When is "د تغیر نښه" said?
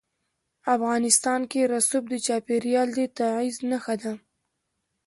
2.97-3.95